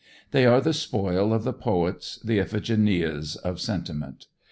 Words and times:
They 0.31 0.47
are 0.47 0.59
the 0.61 0.73
spoil 0.73 1.31
of 1.31 1.43
the 1.43 1.53
poets, 1.53 2.17
the 2.23 2.39
Iphigenias 2.39 3.35
of 3.37 3.61
sentiment. 3.61 4.25